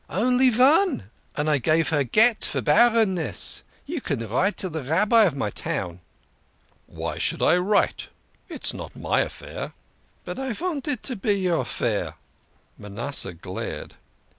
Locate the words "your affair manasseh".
11.37-13.33